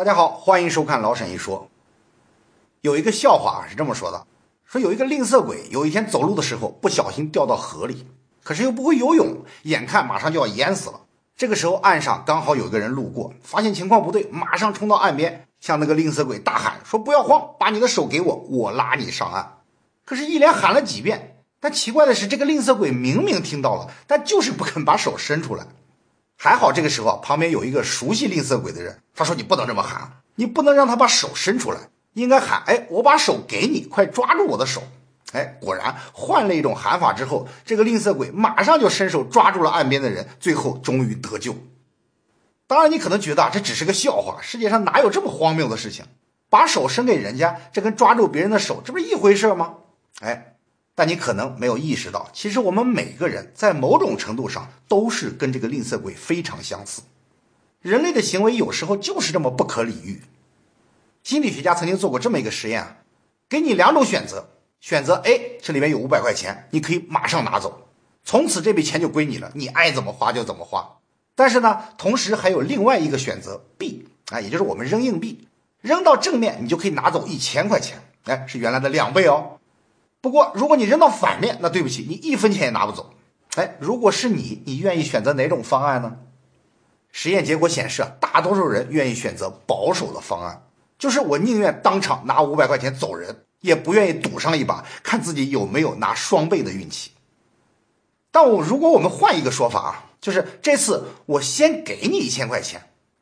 [0.00, 1.68] 大家好，欢迎收看老沈一说。
[2.80, 4.26] 有一个笑话是这么说的：
[4.64, 8.06] 说有一个吝啬鬼，有一天走路的时候不小心掉到河里，
[8.42, 11.02] 可是又不会游泳，眼看马上就要淹死了。
[11.36, 19.58] 这个时候岸上刚好有一个人路过，发现情况不对，马上冲到岸边，向那个吝啬鬼大喊说：“不要慌，把你的手给我，我拉你上岸。”
[20.06, 25.66] 可是，一连喊了几遍，但奇怪的是，这个吝啬鬼明明听到了，但就是不肯把手伸出来。
[26.42, 34.82] 还好这个时候旁边有一个熟悉吝啬鬼的人，他说：“你不能这么喊，你不能让他把手伸出来，应该喊：哎，我把手给你，快抓住我的手。”
[35.32, 41.54] 哎，果然换了一种喊法之后，这个吝啬鬼马上就伸手抓住了岸边的人，最后终于得救。
[42.66, 46.06] 当然，你可能觉得这只是个笑话，世界上哪有这么荒谬的事情？
[46.48, 49.74] 把手伸给人家，这跟抓住别人的手，这不是一回事吗？
[50.22, 50.49] 哎，
[51.00, 57.00] 但你可能没有意识到，其实我们每个人在某种程度上都是跟这个吝啬鬼非常相似。
[57.80, 60.20] 人类的行为有时候就是这么不可理喻。
[61.22, 62.96] 心理学家曾经做过这么一个实验啊，
[63.48, 64.50] 给你两种选择。
[64.78, 67.88] 选择 A，这里面有五百块钱，你可以马上拿走，
[68.22, 70.98] 从此这笔钱就归你了，你爱怎么花就怎么花。
[71.34, 75.48] 但是呢，同时还有另外一个选择 B 啊，也就是我们扔硬币，
[75.80, 79.59] 扔到正面你就可以拿走一千块钱，哎，是原来的两倍哦。
[80.20, 83.14] 不过如果你扔到反面，那对不起，你一分钱也拿不走。
[83.56, 86.18] 哎，如果是你，你愿意选择哪种方案呢？
[87.10, 90.62] 实验结果显示，大多数人愿意选择保守的方案，
[90.98, 93.44] 就是我宁愿当场拿五百块钱走人。
[93.60, 97.10] 也不愿意赌上一把，看自己有没有拿双倍的运气。
[98.30, 102.80] 但我如果我们换一个说法啊，就是这次我先给你一千块钱，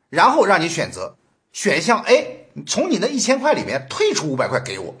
[0.09, 1.17] 然后让你选择
[1.51, 4.95] 选项 A，从你那一千块里面退出五百块给我，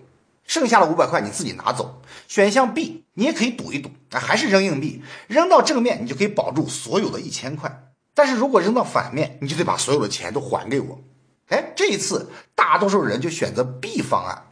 [0.49, 2.01] 剩下的五百块你自己拿走。
[2.27, 7.83] 选项 B，你也可以赌一赌，啊，还是扔硬币，扔到正面你就可以保住所有的一千块，
[8.15, 11.01] 但是如果扔到反面，你就得把所有的钱都还给我。
[11.49, 14.47] 哎，这一次大多数人就选择 B 方案。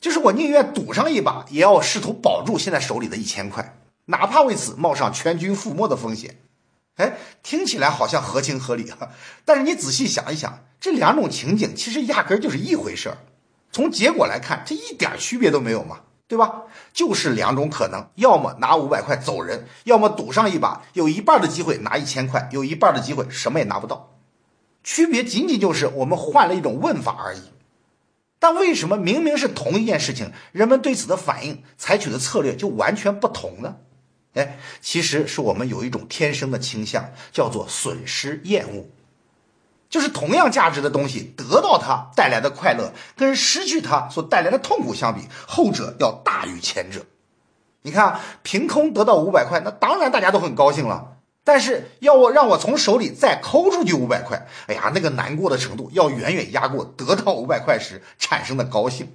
[0.00, 6.36] 就是我宁愿赌上一把，也要试图保住现在手里的一千块，哪怕为此冒上全军覆没的风险。
[6.96, 9.12] 哎，听起来好像合情合理哈，
[9.46, 13.16] 但是你仔细想一想，这两种情景其实压根就是一回事儿。
[13.72, 16.62] 从结果来看，这一点区别都没有嘛，对吧？
[16.92, 24.16] 就是两种可能，要么拿五百块走人，要么赌上一把，有一半的机会拿一千块，有一半的机会什么也拿不到。
[24.82, 27.40] 区别仅仅就是我们换了一种问法而已。
[28.38, 33.76] 但为什么明明是同一件事情，人们对此的反应、采取的策略就完全不同呢？
[34.32, 38.86] 哎，其实是我们有一种天生的倾向，叫做损失厌恶，
[39.90, 47.04] 就是同样价值的东西，得到它带来的快乐，跟失去它所带来的痛苦相比，后者要大于前者。
[47.82, 51.16] 你看，凭空得到五百块，那当然大家都很高兴了。
[51.42, 59.12] 但是要我让我从手里再抠出去五百块，哎呀，那个难过的程度要远远压过得到五百块时产生的高兴。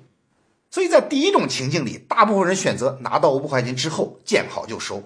[0.72, 5.04] 所以在第一种情境里，大部分人选择拿到五百块钱之后见好就收；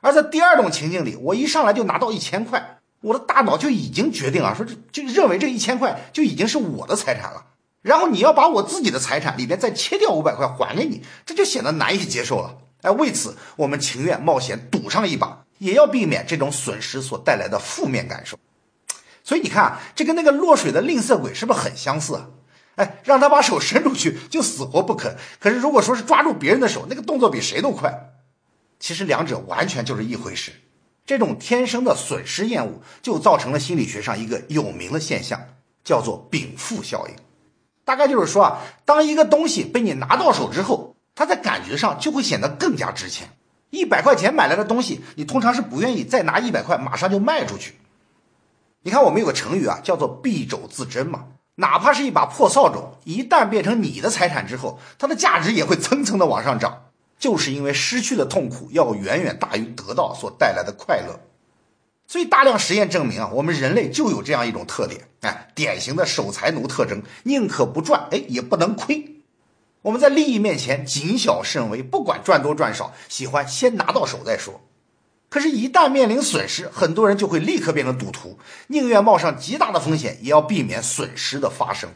[0.00, 7.46] 而在第二种情境里，我一上来就拿到一千块，我的大脑就已经决定了，说这就认为这一千块就已经是我的财产了。
[7.82, 12.58] 然后你要把我自己的财产里边再切掉五百块还给你，这就显得难以接受了。
[12.82, 15.44] 哎，为此我们情愿冒险赌上一把。
[15.58, 18.38] 也要避免这种损失所带来的负面感受，
[19.24, 22.28] 所以你看，这跟那个落水的吝啬鬼是不是很相似啊？
[22.76, 28.12] 哎，让他把手伸出去就死活不肯，可是如果说是抓住别人的手，那个动作比谁都快。
[28.78, 30.52] 其实两者完全就是一回事。
[31.08, 35.40] 这种天生的损失厌恶，就造成了心理学上一个有名的现象，
[35.82, 37.14] 叫做禀赋效应。
[37.86, 43.30] 大概就是说啊，当一个东西被你拿到手之后，它在感觉上就会显得更加值钱。
[43.70, 47.78] 一百块钱买来的东西，你通常是不愿意再拿一百块马上就卖出去。
[48.82, 51.24] 你看，我们有个成语啊，叫做“敝帚自珍”嘛。
[51.54, 56.87] 哪怕是一把破扫帚，一旦变成你的财产之后，它的价值也会蹭蹭的往上涨，
[57.18, 61.20] 就是因为失去的痛苦要远远大于得到所带来的快乐。
[62.06, 69.16] 所以，大量实验证明啊，我们人类就有这样一种特点，哎，典型的守财奴特征，宁可不赚，哎，也不能亏。
[69.82, 74.62] 我们在利益面前谨小慎微，不管赚多赚少，喜欢先拿到手再说。
[75.28, 78.38] 可是，一旦面临损失，很多人就会立刻变成赌徒，
[78.68, 81.90] 宁愿冒上极大的风险，也要避免损失的发生。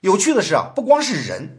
[0.00, 1.57] 有趣的是啊，不光是人，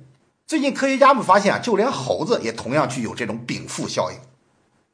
[0.49, 4.17] 最近科学家们发现啊，就连猴子也同样具有这种禀赋效应。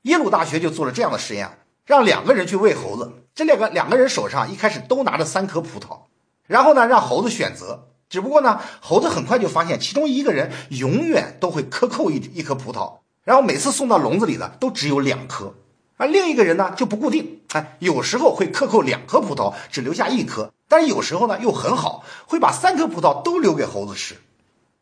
[0.01, 5.99] 耶鲁大学就做了这样的实验，让两个人去喂猴子，这两个两个人手上一开始都拿着三颗葡萄，
[6.45, 7.87] 然后呢，让猴子选择。
[8.09, 15.53] 只不过呢，猴子很快就发现，其中一个人永远都会克扣一一颗葡萄，然后每次送到笼子里的都只有两颗。
[15.95, 24.17] 而另一个人呢就不固定，哎，有时候会克扣两颗葡萄，只留下一颗，但是有时候呢又很好，会把三颗葡萄都留给猴子吃。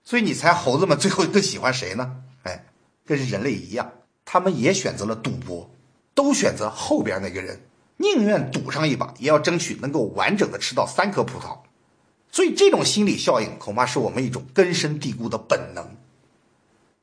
[0.03, 2.17] 所以你猜猴子们最后更喜欢谁呢？
[2.43, 2.65] 哎，
[3.05, 3.91] 跟人类一样，
[4.25, 5.69] 他们也选择了赌博，
[6.13, 7.61] 都选择后边那个人，
[7.97, 11.59] 宁愿赌上一把，也要争取能够完整的吃到三颗葡萄。
[12.31, 15.95] 所以这种心理效应恐怕是我们一种根深蒂固的本能。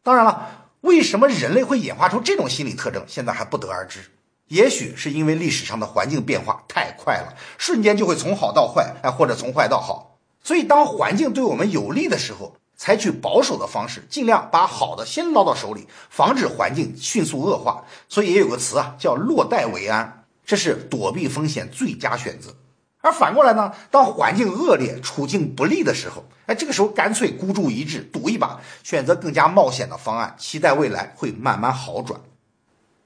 [0.02, 4.00] 当然了，为什么人类会演化出这种心理特征，现在还不得而知。
[4.49, 10.19] 也许是因为历史上的环境变化太快了，瞬间就会从好到坏，哎，或者从坏到好。
[10.43, 17.84] 所以当环境对我们有利的时候，采取保守的方式，尽量把好的先捞到手里，防止环境迅速恶化。
[18.08, 22.56] 所以也有个词啊，叫落袋为安，这是躲避风险最佳选择。
[23.02, 32.18] 而反过来呢，当环境恶劣、处境不利的时候，哎，这个时候干脆孤注一掷，赌一把，选择更加冒险的方案，期待未来会慢慢好转。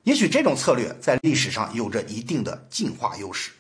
[0.05, 3.51] 也许这种策略在历史上有着一定的进化优势，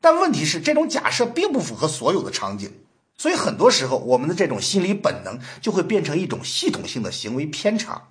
[0.00, 2.72] 但问题是，这种假设并不符合所有的场景，
[3.16, 8.08] 所以很多时候我们的这种心理本能就会变成一种系统性的行为偏差。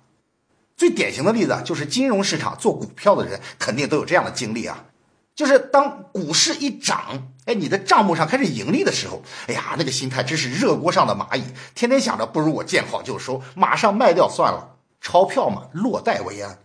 [0.76, 4.86] 最典型的例子就是金融市场做股票的人肯定都有这样的经历啊。
[5.34, 11.44] 就是当股市一涨，哎，你的账目上开始盈利的时候，哎呀，那个心态真是热锅上的蚂蚁，
[11.74, 16.58] 天天想着不如我见好就收，马上卖掉算了，钞票嘛，落袋为安。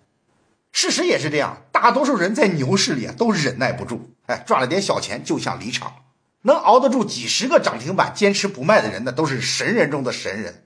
[0.72, 5.94] 事实也是这样，大多数人在牛市里啊都忍耐不住，哎，赚了点小钱就想离场，
[6.44, 10.64] 能熬得住几十个涨停板坚持不卖的人，那都是神人中的神人。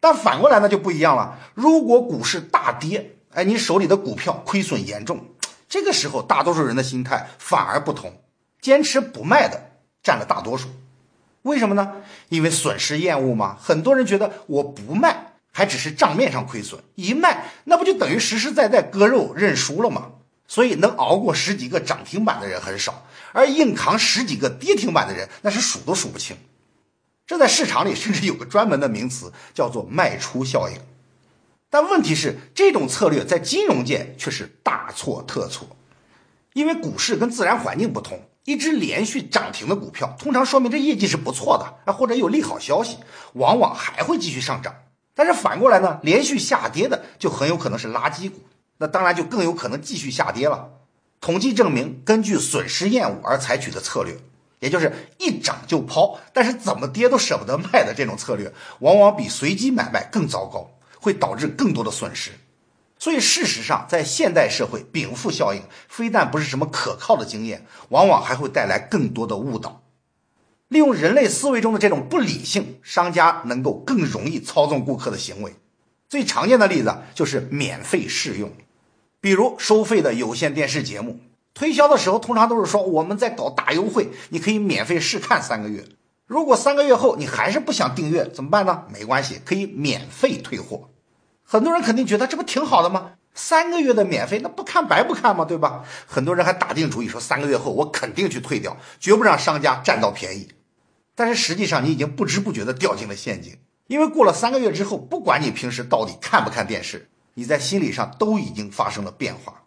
[0.00, 5.24] 但反过来呢就不一样了，如果股市大跌，哎，你手里的股票亏损严重。
[5.68, 8.20] 这个时候，大多数人的心态反而不同，
[8.60, 9.70] 坚持不卖的
[10.02, 10.68] 占了大多数。
[11.42, 11.92] 为什么呢？
[12.28, 13.56] 因为损失厌恶嘛。
[13.60, 20.10] 很多人觉得我不卖，还只是账面上亏损；一卖，那不就等于实实在在割肉认输了吗？
[20.46, 26.36] 所以，能熬过十几个涨停板的人很少，而硬扛十几个跌停板的人，那是数都数不清。
[27.26, 30.76] 这在市场里甚至有个专门的名词，叫做卖出效应。
[31.70, 35.66] 但问题是，这种策略在金融界却是大错特错，
[36.52, 42.98] 因为股市跟自然环境不同，一只连续涨停的股票，通常说明这业绩是不错的，啊，或者有利好消息，
[43.32, 44.74] 往往还会继续上涨。
[45.14, 48.40] 但是反过来呢，连续下跌的就很有可能是垃圾股，
[48.76, 50.70] 那当然就更有可能继续下跌了。
[51.22, 54.18] 统计证明，根据损失厌恶而采取的策略，
[54.60, 60.68] 也就是一涨就抛，但是怎么跌都舍不得卖的这种策略，往往比随机买卖更糟糕。
[61.04, 62.30] 会导致更多的损失，
[62.96, 69.82] 所以事实上，在现代社会，禀赋效应非但不是什么可靠的经验，往往还会带来更多的误导。
[70.68, 75.56] 利用人类思维中的这种不理性，商家能够更容易操纵顾客的行为。
[76.08, 78.52] 最常见的例子就是免费试用，
[79.22, 81.20] 比如收费的有线电视节目，
[81.54, 85.84] 推销的时候通常都是说我们在搞大优惠，你可以免费试看三个月。
[86.26, 88.82] 如果三个月后你还是不想订阅，怎么办呢？
[88.92, 90.88] 没关系，可以免费退货。
[91.44, 93.12] 很多人肯定觉得这不挺好的吗？
[93.32, 95.44] 三个月的免费，那不看白不看吗？
[95.44, 95.84] 对吧？
[96.04, 100.48] 很多人还打定主意说，三个月后我肯定去退掉，绝不让商家占到便宜。
[101.14, 109.62] 但是实际上，你已经不知不觉地掉进了陷阱，因为过了三个月之后，不管你平时到底看不看电视，你在心理上都已经发生了变化，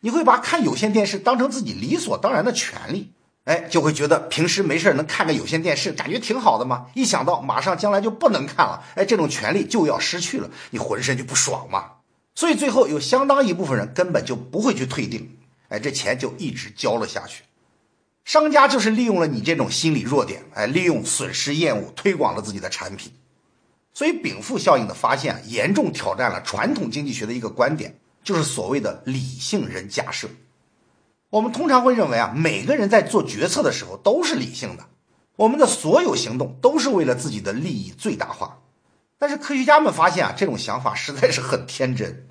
[0.00, 3.12] 你会把看有线电视当成自己理所当然的权利。
[3.44, 6.86] 哎，就会觉得平时没事能看个有线电视，感觉挺好的嘛。
[6.94, 11.92] 一想到马上将来就不能看了，哎，这种权利就要失去了，你浑身就不爽嘛。
[12.34, 15.36] 所以最后有相当一部分人根本就不会去退订，
[15.68, 17.42] 哎，这钱就一直交了下去。
[18.24, 23.10] 商家就是利用了你这种心理弱点，哎，利用损失厌恶推广了自己的产品。
[23.92, 30.28] 所以禀赋效应的发现严重挑战了传统经济学的一个观点，就是所谓的理性人假设。
[31.30, 34.86] 我们通常会认为啊，每个人在做决策的时候都是理性的，
[35.36, 38.62] 我们的所有行动都是为了自己的利益最大化。
[39.18, 42.26] 但是科学家们发现啊，这种想法实在是很天真。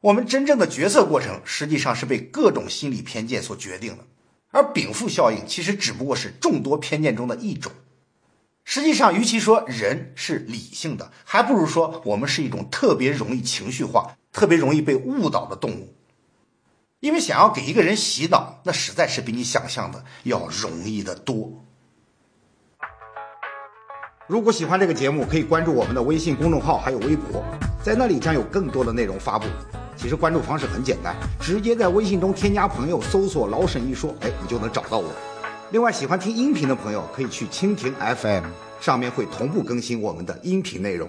[0.00, 4.04] 我们真正的决策过程实际上是被各种心理偏见所决定的，
[4.50, 7.70] 而禀赋效应其实只不过是众多偏见中的一种。
[8.72, 15.92] 实际上，与其说人是理性的，还不如说我们是一种特别容易情绪化、特别容易被误导的动物。
[17.00, 21.64] 因为想要给一个人洗脑，那实在是比你想象的要容易的多。
[24.28, 27.42] 如果喜欢这个节目，可以关注我们的微信公众号还有微博，
[27.82, 29.48] 在那里将有更多的内容发布。
[29.96, 35.10] 其实关注方式很简单，直接在微信中添加朋友，搜索“老沈一说”，哎，你就能找到我。
[35.72, 38.46] 另外，喜欢听音频的朋友可以去蜻蜓 FM，
[38.80, 41.08] 上面会同步更新我们的音频内容。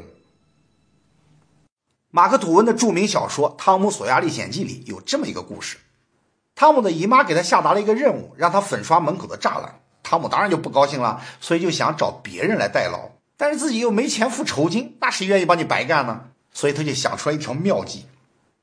[2.11, 5.77] 马克吐温的著名小说《汤姆·索亚历险记》里有这么一个故事。
[6.53, 9.79] 汤姆的姨妈给他下达了一个任务，让他粉刷门口的栅栏。
[10.03, 16.25] 汤姆当然就不高兴了，所以就想找别人来代劳，但是自己又没钱付酬金，那谁愿意帮你白干呢？
[16.53, 18.05] 所以他就想出来一条妙计。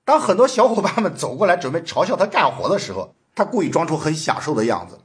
[0.05, 5.01] 当很多小伙伴们走过来准备嘲笑他干活的时候，他故意装出很享受的样子，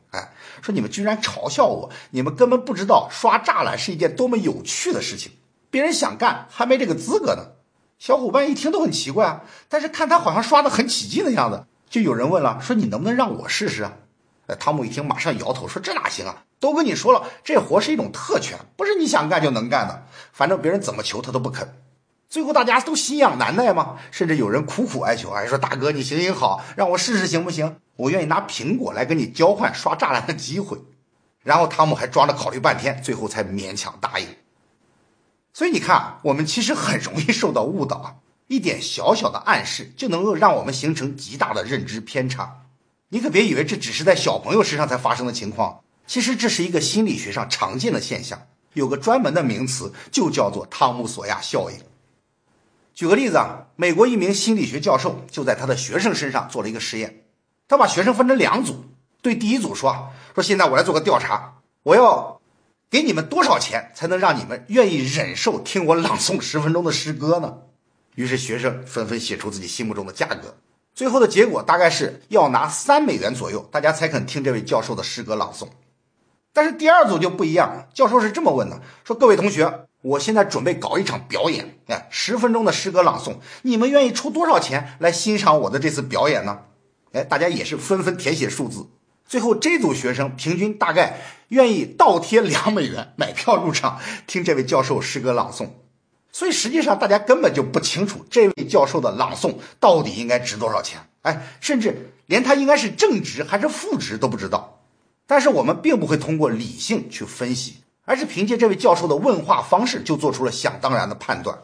[0.63, 5.33] 说你们居然嘲笑我，你们根本不知道刷栅栏是一件多么有趣的事情。
[5.69, 7.47] 别人想干还没这个资格呢。
[7.99, 13.93] 小伙伴一听都很奇怪啊，但是看他好像刷的很起劲的样子，就有人问了，说你能不能让我试试啊？
[14.57, 16.43] 汤姆一听马上摇头说这哪行啊？
[16.61, 20.05] 都跟你说了，这活是一种特权，不是你想干就能干的。
[20.31, 21.82] 反正别人怎么求他都不肯。
[22.33, 27.75] 最后大家都心痒难耐嘛，甚至有人苦苦哀求，还说大哥你行行好，让我试试行不行？
[27.95, 30.79] 我愿意拿苹果来跟你交换刷栅栏的机会。
[31.43, 34.25] 然后汤姆还装着考虑半天，最后才勉强答应。
[35.53, 38.15] 所以你看，我们其实很容易受到误导啊！
[38.47, 42.61] 一点小小的暗示就能够让我们形成极大的认知偏差。
[43.09, 51.77] 你可别以为这只是在小朋友身上才发生的情况，其实这是一个心理学上常见的现象，有个专门的名词，就叫做汤姆索亚效应。
[52.93, 57.25] 举个例子啊，美国一名心理学教授就在他的学生身上做了一个实验，
[57.67, 58.85] 他把学生分成两组，
[59.21, 62.39] 对第一组说：“说现在我来做个调查，我要。”
[62.93, 67.55] 给你们多少钱才能让你们愿意忍受听我朗诵十分钟的诗歌呢？
[68.13, 70.57] 于是学生纷纷写出自己心目中的价格，
[70.93, 75.69] 最后的结果大概是要拿三美元左右，大家才肯听这位教授的诗歌朗诵。
[76.53, 86.59] 但是第二组就不一样，教授是这么问的：说各位同学，我现在准备搞一场表演，哎，十分钟的诗歌朗诵，你们愿意出多少钱来欣赏我的这次表演呢？
[87.13, 88.85] 哎，大家也是纷纷填写数字。
[89.25, 95.69] 最后，这组学生平均大概愿意倒贴两美元 买票入场听这位教授诗歌朗诵，
[96.33, 104.81] 所以实际上大家根本就不清楚这位教授的朗诵到底应该值多少钱，哎，甚至连他应该是正值还是负值都不知道。
[105.25, 111.59] 但是我们并不会通过理性去分析，而是凭借这位教授的问话方式就做出了想当然的判断。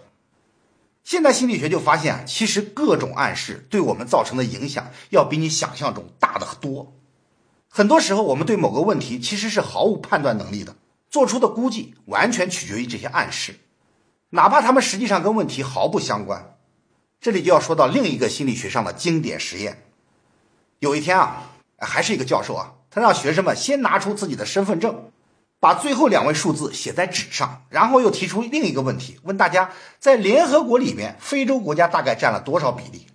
[1.03, 6.93] 现代心理学就发现啊，其实各种暗示对我们造成的影响要比你想象中大得多。
[7.67, 10.75] 很多时候，我们对某个问题其实是毫无判断能力的，
[11.09, 13.55] 做出的估计完全取决于这些暗示，
[14.31, 16.57] 哪怕他们实际上跟问题毫不相关。
[17.21, 19.83] 这里就要说到另一个心理学上的经典实验。
[20.79, 25.08] 有一天啊，还是一个教授啊，他让学生们先拿出自己的身份证，
[25.59, 33.07] 把最后两位数字写在纸上，然后又提出另一个问题，问大家在联合国里面，非洲国家大概占了多少比例。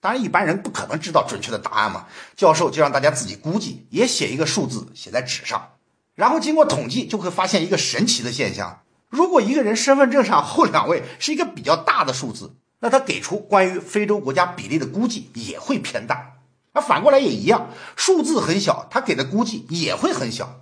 [0.00, 2.06] 当然，一般人不可能知道准确的答案嘛。
[2.36, 5.70] 教授就让大家自己估计，也写一个数字写在纸上，
[6.14, 16.32] 然后经过统计，就会发现一个神奇的现象：如果一个人身份证上后两位是一个比较大的数字，那他给出关于非洲国家比例的估计也会偏大。
[16.72, 20.60] 而反过来也一样，数字很小，他给的估计也会很小。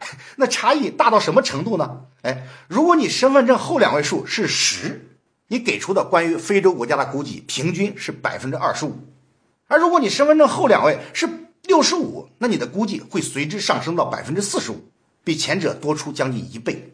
[0.36, 2.02] 那差异大到什么程度呢？
[2.22, 5.04] 哎，如果你身份证后两位数是十。
[5.50, 8.98] 你给出的关于非洲国家的估计平均是百分之二十五，
[9.66, 11.26] 而如果你身份证后两位是
[11.62, 14.90] 六十五，那你的估计会随之上升到百分之四十五，
[15.24, 16.92] 比前者多出将近一倍。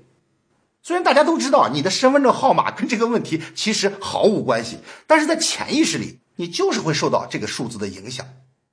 [0.84, 8.24] 虽然大家都知道你的身份证号码跟这个问题其实毫无关系，但是在潜意识里，你就是会受到这个数字的影响，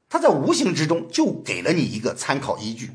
[0.10, 2.92] 它在无形之中就给了你一个参考依据，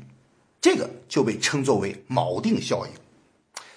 [0.59, 2.91] 这个就被称作为锚定效应。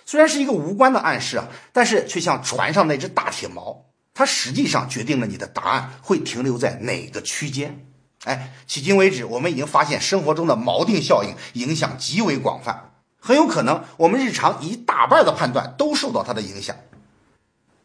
[0.07, 3.77] 虽然是一个无关的暗示啊，但是却像船上那只大铁锚，
[4.13, 7.87] 它实际上决定了你的答案会停留在哪个区间。
[8.25, 16.75] 哎，迄今为止，我们已经发现生活中的锚定效应影响极为广泛，很有可能我们日常一大半的判断都受到它的影响。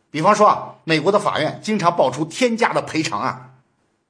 [0.09, 3.54] 比方说啊，美国的法院经常爆出天价的赔偿案。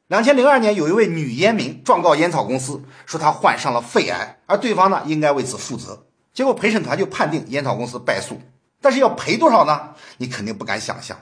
[0.08, 6.06] 两千零二年，有一位女烟民状告烟草公司，说她患上了肺癌，而对方呢应该为此负责。
[6.32, 8.40] 结果陪审团就判定烟草公司败诉，
[8.82, 9.96] 但是要赔多少呢？
[10.18, 11.18] 你肯定不敢想象，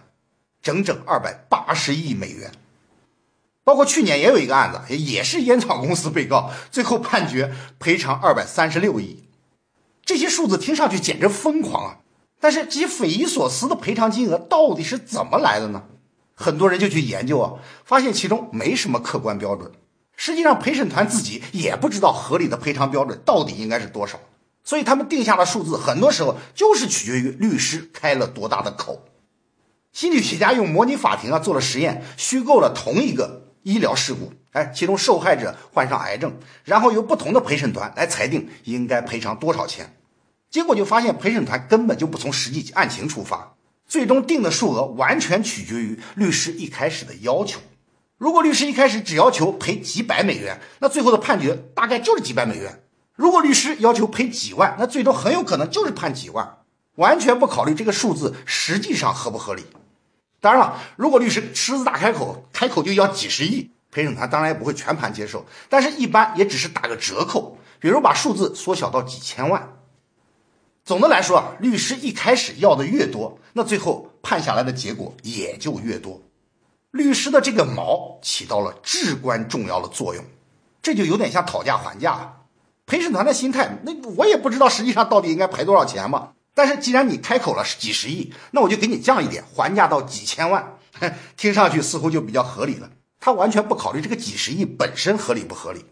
[0.61, 2.51] 整整二百八十亿美元。
[3.63, 9.23] 包括去年也有一个案子，也是烟草公司被告，最后判决赔偿二百三十六亿。
[10.03, 11.97] 这些数字听上去简直疯狂啊！
[12.41, 15.83] 但是这些匪夷所思的赔偿金额到底是怎么来的呢？
[16.35, 17.53] 很多人就去研究啊，
[17.85, 19.71] 发现其中没什么客观标准。
[20.15, 24.19] 实际上，陪审团自己也不知道合理的赔偿标准到底应该是多少。
[24.63, 29.05] 所以他们定下的数字，很多时候就是取决于律师开了多大的口。
[29.91, 39.97] 心理学家用模拟法庭啊做了实验，虚构了同一个医疗事故，哎，其中受害者患上癌症，然后由不同的陪审团来裁定应该赔偿多少钱。
[40.49, 43.52] 结果就发现陪审团根本就不从实际案情出发，
[43.93, 47.59] 最终定的数额完全取决于律师一开始的要求。
[48.17, 52.71] 如果律师一开始只要求赔几百美元，那最后的判决大概就是几百美元；
[53.15, 56.57] 如果律师要求赔几万，那最终很有可能就是判几万，
[56.95, 59.63] 完全不考虑这个数字实际上合不合理。
[60.41, 69.77] 当然了，如果律师狮子大开口，开口就要几十亿，陪审团当然也不会全盘接受，但是一般也只是打个折扣，比如把数字缩小到几千万。
[70.85, 76.21] 总的来说啊，律师一开始要的越多，那最后判下来的结果也就越多。
[76.91, 80.25] 律师的这个毛起到了至关重要的作用，
[80.81, 82.41] 这就有点像讨价还价。
[82.85, 86.33] 陪审团的心态，那我也不知道实际上到底应该赔多少钱嘛。
[86.53, 90.77] 但是既然你开口了几十亿，那我就给你降一点，还价到几千万，
[91.37, 92.91] 听上去似乎就比较合理了。
[93.21, 95.85] 他完全不考虑这个几十亿本身合理不合理，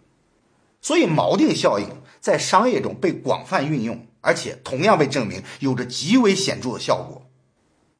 [0.81, 1.87] 所以锚定效应
[2.19, 4.05] 在商业中被广泛运用。
[4.21, 7.23] 而且同样被证明有着极为显著的效果。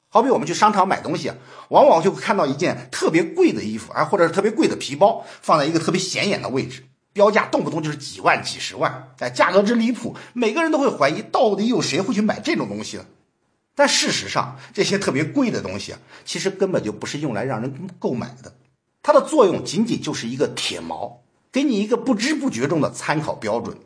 [0.08, 1.38] 好比我们去商场买东西啊，
[1.70, 13.06] 往往就会看到一件特别贵的衣服，啊，或者是特别贵的皮包，放在一个特别显眼的位置，标价动不动就是几万、几十万，哎，价格之离谱，每个人都会怀疑，到底有谁会去买这种东西呢？
[13.74, 18.54] 但事实上，这些特别贵的东西啊，其实根本就不是用来让人购买的，
[19.02, 21.20] 它的作用仅仅就是一个铁锚，
[21.54, 23.78] 给你一个不知不觉中的参考标准。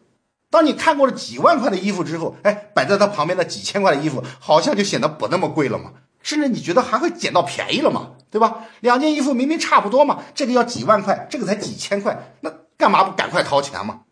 [0.56, 5.92] 当你看过了几万块的衣服之后，哎，摆在它旁边的几千块的衣服，好像就显得不那么贵了嘛，
[6.24, 8.64] 甚至你觉得还会捡到便宜了嘛，对吧？
[8.80, 14.04] 两件衣服明明差不多嘛，这个要几万块，这个才几千块，那干嘛不赶快掏钱嘛？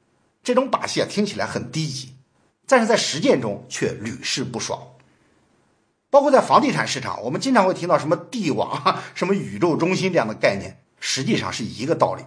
[0.44, 2.18] 这种把戏啊，听起来很低级，
[2.68, 4.82] 但是在实践中却屡试不爽。
[6.10, 12.24] 包括在房地产市场，我们经常会听到什么地王、什么宇宙中心这样的概念，实际上是一个道理。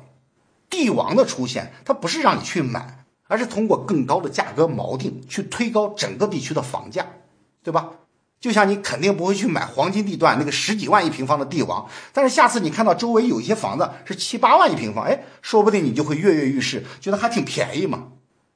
[0.71, 3.05] 地王的出现，它不是让你去买。
[3.29, 7.07] 而是通过更高的价格锚定去推高整个地区的房价，
[7.63, 7.91] 对吧？
[8.39, 18.09] 就像你肯定不会去买黄金地段那个十几万一平方的地王，但是下次你看到周围有一些房子是七八万一平方，哎，说不定你就会跃跃欲试，觉得还挺便宜嘛。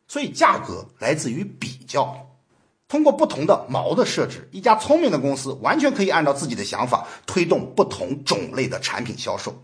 [0.06, 2.28] 所以价格来自于比较，
[2.88, 9.62] 通过不同的锚的设置，一家聪明的公司完全可以按照自己的想法推动不同种类的产品销售。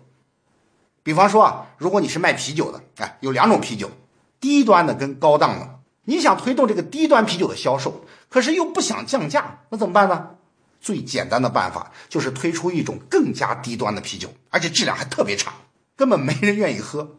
[1.02, 3.90] 比方说啊，如果你是卖啤酒的，哎，有两种啤酒。
[4.40, 10.30] 低端的跟高档的，你想推动这个低端啤酒的销售，可是又不想降价，那怎么办呢？
[10.80, 15.54] 最简单的办法就是推出一种更加低端的啤酒，而且质量还特别差，
[15.96, 17.16] 根本没人愿意喝。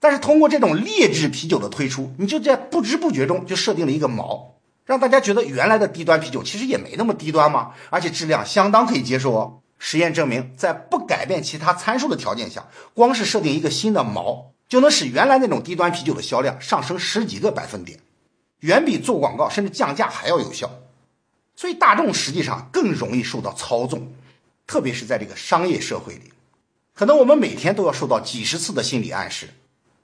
[0.00, 4.48] 但是通过这种劣质啤酒的推出，你就在不知不觉中就设定了一个锚，
[4.84, 9.60] 让大家觉得原来的低端啤酒其实也没那么低端嘛，而且质量相当可以接受哦。
[9.78, 14.46] 实验证明，在不改变其他参数的条件下，光是设定一个新的锚。
[14.68, 17.98] 就能使原来那种低端啤酒的销量上升十几个百分点，
[18.60, 20.70] 远比做广告甚至降价还要有效。
[21.56, 24.12] 所以大众实际上更容易受到操纵，
[24.66, 26.32] 特别是在这个商业社会里，
[26.94, 29.48] 可能我们每天都要受到几十次的心理暗示，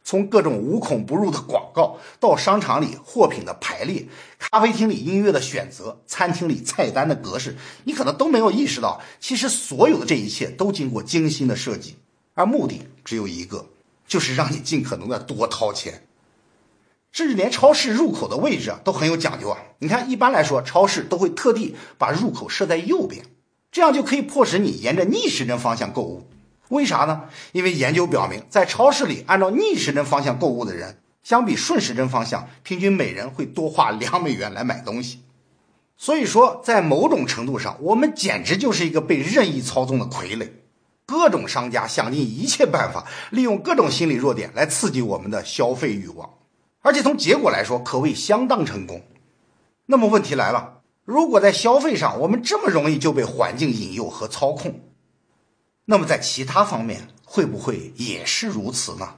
[0.03, 4.07] 从各种无孔不入的广告，到商场里货品的排列，
[4.38, 11.96] 咖啡厅里音乐的选择，餐厅里菜单的格式，你可能都没有意识到，其实所有的这一切都经过精心的设计，
[12.33, 13.66] 而目的只有一个。
[14.07, 16.07] 就是让你尽可能的多掏钱，
[17.12, 19.59] 甚至连超市入口的位置啊都很有讲究啊。
[19.79, 23.25] 你看，一般来说，超市都会特地把入口设在右边，
[23.73, 26.27] 这样就可以迫使你沿着逆时针方向购物。
[26.71, 27.25] 为啥呢？
[27.53, 35.21] 因为研究表明，在超市里按照逆时针方向购物的人，相比顺时针方向，平均每人会多花两美元来买东西。
[35.97, 40.49] 所以说，在某种程度上，我们简直就是一个被任意操纵的傀儡。
[41.07, 46.31] 各种商家想尽一切办法，利用各种心理弱点来刺激我们的消费欲望，
[46.81, 49.03] 而且从结果来说，可谓相当成功。
[49.87, 54.81] 那么问题来了，如果在消费上我们这么容易就被环境引诱和操控，
[55.85, 59.17] 那么在其他方面会不会也是如此呢？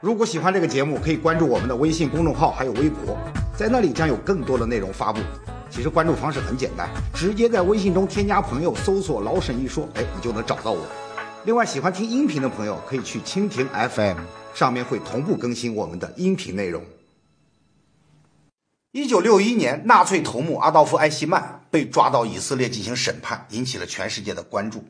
[0.00, 3.18] 如果喜欢这个节目，可以关注我们的微信公众号还有微博，
[3.56, 5.20] 在那里将有更多的内容发布。
[5.76, 10.86] 其实关注方式很简单，直接在微信中添加朋友，搜索“老沈一说”，哎，你就能找到我。
[11.44, 14.16] 另外，喜欢听音频的朋友可以去蜻蜓 FM，
[14.54, 16.82] 上面会同步更新我们的音频内容。
[18.92, 24.82] 一九六一年，纳粹头目阿道夫·艾希曼被抓到以色列进行审判，引起了全世界的关注。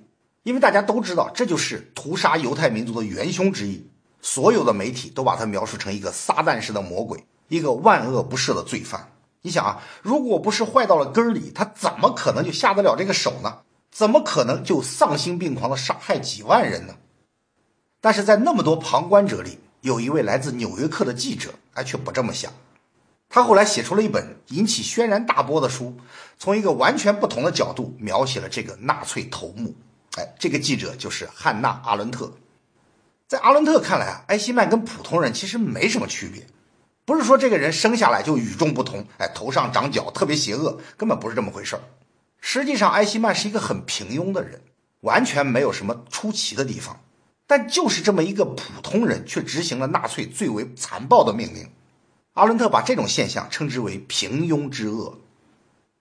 [0.44, 3.84] 因为大家都知道，这就是屠杀犹太民族的元凶之一，
[4.22, 9.10] 所有的媒体都把他描述成一个撒旦式的魔鬼，一个万恶不赦的罪犯。
[9.46, 13.58] 你想啊，如果不是坏到了根儿里，他怎么可能就下得了这个手呢？
[13.92, 16.96] 怎么可能就丧心病狂的杀害几万人呢？
[18.00, 22.52] 但是在那么多旁观者里，有一位来自《纽约客》的记者，哎，却不这么想。
[23.28, 25.96] 他后来写出了一本引起轩然大波的书，
[26.36, 29.76] 从一个完全不同的角度描写了这个纳粹头目。
[30.16, 32.32] 哎，这个记者就是汉娜·阿伦特。
[33.28, 36.44] 在阿伦特看来啊，埃希曼跟普通人其实没什么区别，
[37.06, 41.82] 不是说这个人生下来就与众不同，哎，头上长角，特别邪恶，根本不是这么回事儿。
[42.40, 44.60] 实际上，埃希曼是一个很平庸的人，
[45.02, 47.00] 完全没有什么出奇的地方。
[47.46, 51.70] 但就是这么一个普通人，却执行了纳粹最为残暴的命令。
[52.32, 55.18] 阿伦特把这种现象称之为“平庸之恶”。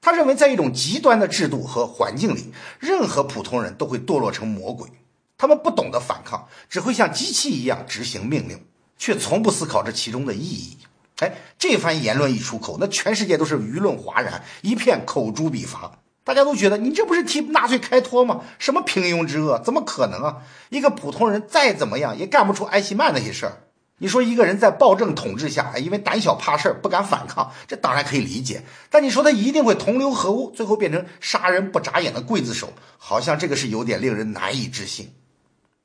[0.02, 4.90] 他认为，在一种极端的制度和环境里，任何普通人都会堕落成魔鬼。
[5.38, 8.66] 他们不懂得反抗，只会像机器一样执行命令，
[8.98, 10.78] 却从不思考这其中的意义。
[11.20, 16.00] 哎，这番言论一出口，那全世界都是舆论哗然，一片口诛笔伐。
[16.26, 18.42] 大家都觉得你这不是替纳粹开脱吗？
[18.58, 20.38] 什么平庸之恶，怎么可能啊？
[20.70, 23.62] 一个普通人再怎么样也干不出埃希曼那些事儿。
[24.00, 28.64] 你说一个人在暴政统治下，因为胆小怕事儿不敢反抗，这当然可以理解。
[28.90, 35.14] 但你说他一定会同流合污，最后变成杀人不眨眼的刽子手，好像这个是有点令人难以置信。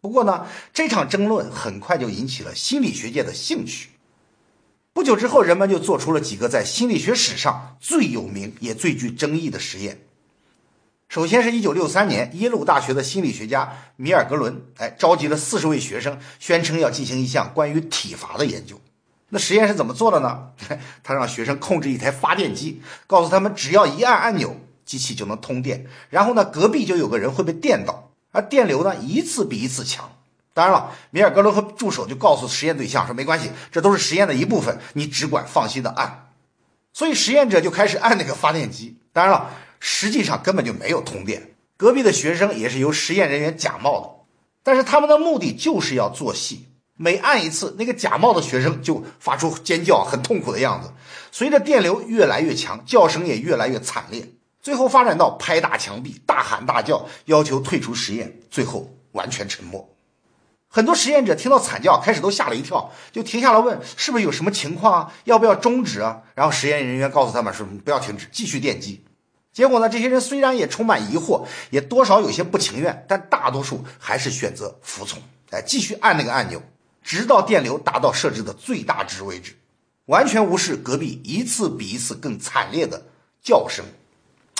[0.00, 3.90] 不过呢，这场争论很快就引起了心理学界的兴趣。
[5.00, 9.98] 不久之后，人们就做出了几个在心理学史上最有名也最具争议的实验。
[11.08, 18.78] 首先是一九六三年，耶鲁大学的心理学家米尔格伦，哎，召集了四十位学生，宣称要进行一项关于体罚的研究。
[19.30, 20.48] 那实验是怎么做的呢？
[21.02, 25.86] 他让学生控制一台发电机，告诉他们只要一按按钮，机器就能通电。
[26.10, 28.10] 然后呢，隔壁就有个人会被电到。
[28.32, 30.12] 而电流呢，一次比一次强。
[30.52, 36.28] 当然了，米尔格伦和助手就告诉实验对象说：“没关系，这都是实验的一部分，你只管放心的按。”
[36.92, 38.98] 所以实验者就开始按那个发电机。
[39.12, 41.54] 当然了，实际上根本就没有通电。
[41.76, 44.10] 隔壁的学生也是由实验人员假冒的，
[44.62, 46.66] 但是他们的目的就是要做戏。
[46.96, 50.92] 每按一次，那个假冒的学生就发出尖叫，很痛苦的样子。
[51.32, 54.28] 随着电流越来越强，叫声也越来越惨烈。
[54.60, 59.88] 最后发展到拍打墙壁、大喊大叫，要求退出实验，最后完全沉默。
[60.72, 65.12] 很多实验者听到惨叫，开始都吓了一跳，就停下来问：“是不是有什么情况啊？
[65.24, 69.04] 要不要终止啊？”然后实验人员告诉他们说：“不要停止，继续电击。”
[69.52, 76.62] 结果呢，这些人虽然也充满疑惑，也多少有些不情愿，但大多数还是选择服从，哎，继续按那个按钮，
[77.02, 79.56] 直到电流达到设置的最大值为止，
[80.06, 83.02] 完全无视隔壁一次比一次更惨烈的
[83.42, 83.84] 叫声。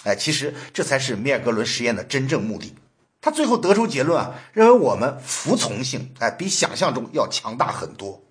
[0.03, 2.75] 哎，其实这才是米尔格伦实验的真正目的。
[3.21, 8.23] 他最后得出结论啊，认为我们服从性哎比想象中要强大很多。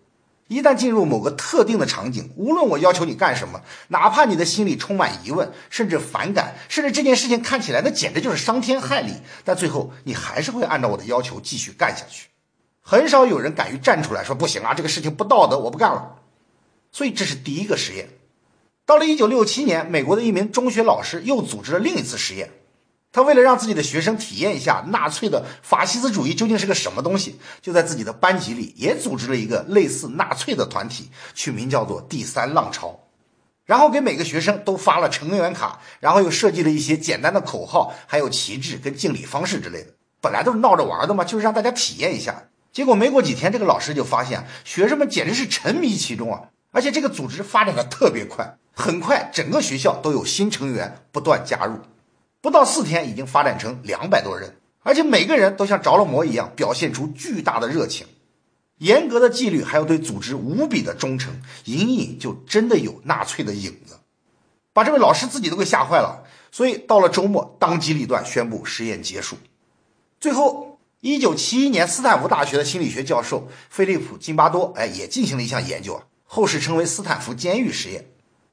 [0.47, 9.13] 一旦进入某个特定的场景，无论我要求你干什么，哪怕你的心里充满疑问，甚至反感，甚至这件事情看起来那简直就是伤天害理，
[9.45, 12.29] 但最后你还是会按照我的要求继续干下去。
[12.81, 16.15] 很少有人敢于站出来说不行啊，这个事情不道德，我不干了。
[16.91, 18.09] 所以这是第一个实验。
[18.87, 22.49] 到了一九六七年，美国的一名中学老师又组织了另一次实验。
[23.11, 32.99] 他为了让自己的学生体验一下纳粹的法西斯主义究竟是个什么东西，就在自己的班级里也组织了一个类似纳粹的团体，取名叫做“第三浪潮”。
[33.65, 39.93] 然后给每个学生都发了成员卡，然后又设计了一些简单的口号，还有旗帜跟敬礼方式之类的。
[40.21, 42.45] 本来都是闹着玩的嘛，就是让大家体验一下。
[42.71, 48.57] 结果没过几天，这个老师就发现学生们简直是沉迷其中啊，而且这个组织发展的特别快。
[48.73, 51.79] 很快，整个学校都有新成员不断加入，
[52.41, 58.07] 不到四天，已经发展成两百多人，而且每个人都像着了魔一样，表现出巨大的热情。
[58.77, 63.97] 严格的纪律，还有对组织无比的忠诚，隐隐就真的有纳粹的影子，
[64.71, 66.23] 把这位老师自己都给吓坏了。
[66.49, 69.37] 所以到了周末，当机立断宣布实验结束。
[70.21, 78.05] 最后，一九七一年，斯坦福大学的心理学教授菲利普金巴多，哎，也进行了一项研究啊，后世称为斯坦福监狱实验。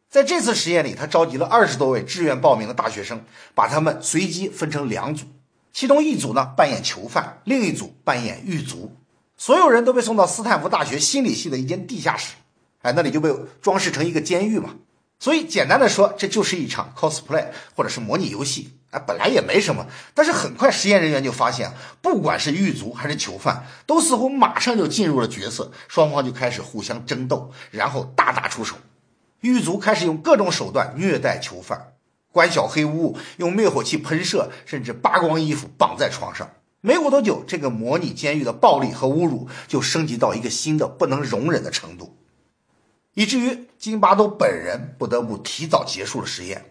[0.09, 5.27] 在这次实验里，他召集了二十多位志愿报名的大学生，把他们随机分成两组，
[5.73, 8.97] 其中一组呢扮演囚犯，另一组扮演狱卒。
[9.37, 12.37] 所有人都被送到斯坦福大学心理系的一间地下室，
[12.83, 14.77] 哎，那里就被装饰成一个监狱嘛。
[15.19, 18.71] 所以简单的说，这就是一场 cosplay 或者是模拟游戏。
[18.91, 28.77] 哎，本来也没什么，但是很快实验人员就发现，不管是狱卒还是囚犯，都似乎马上就进入了角色，双方就开始互相争斗，然后大打出手。
[29.47, 31.93] 狱卒开始用各种手段虐待囚犯，
[32.31, 36.51] 关小黑屋，用灭火器喷射，甚至扒光衣服绑在床上。
[36.81, 42.17] 没过多久，这个模拟监狱的暴力和侮辱就升级到一个新的不能容忍的程度，
[43.15, 46.67] 以至于金巴多本人不得不提早结束了实验。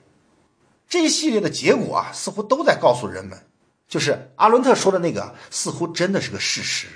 [0.88, 3.46] 这一系列的结果啊，似乎都在告诉人们，
[3.90, 6.88] 就是阿伦特说的那个，似乎真的是个事实。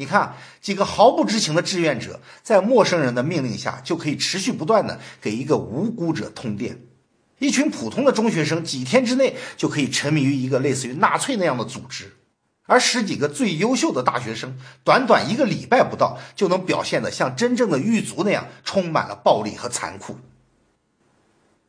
[0.00, 6.80] 你看，几个毫不知情的志愿者，在陌生人的命令下，就可以持续不断的给一个无辜者通电。
[7.38, 12.16] 一群普通的中学生，几天之内就可以沉迷于一个类似于纳粹那样的组织。
[12.64, 20.16] 而十几个最优秀的大学生，短短一个礼拜不到，就能表现得像真正的狱卒那样，充满了暴力和残酷。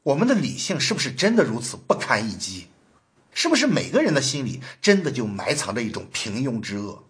[0.03, 2.67] 我们的理性是不是真的如此不堪一击？
[3.33, 7.03] 是不是每个人的心里真的就埋藏着一种平庸之恶？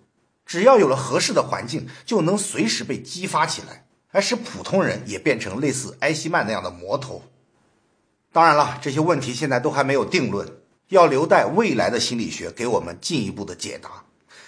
[0.52, 7.24] 只要有了合适的环境，就能随时被激发起来，而使普通人也变成类似埃希曼那样的魔头。
[8.34, 10.46] 当然了，这些问题现在都还没有定论。
[10.90, 14.04] 要留待未来的心理学给我们进一步的解答，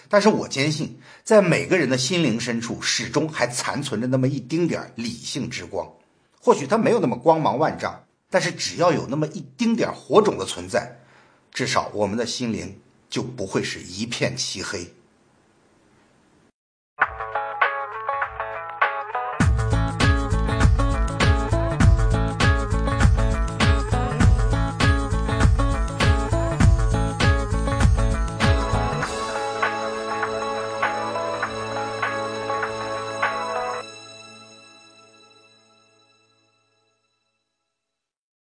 [0.09, 5.89] 但是我坚信，在每个人的心灵深处，始终还残存着那么一丁点理性之光。
[6.37, 10.99] 或许它没有那么光芒万丈，但是只要有那么一丁点火种的存在，
[11.53, 12.77] 至少我们的心灵
[13.09, 14.93] 就不会是一片漆黑。